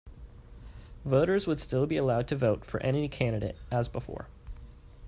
Voters 1.05 1.45
would 1.45 1.59
still 1.59 1.85
be 1.85 1.95
allowed 1.95 2.27
to 2.29 2.35
vote 2.35 2.65
for 2.65 2.79
any 2.81 3.07
candidate 3.07 3.55
as 3.71 3.87
before. 3.87 4.29